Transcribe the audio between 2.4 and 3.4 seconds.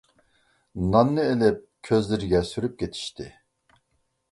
سۈرۈپ كېتىشتى.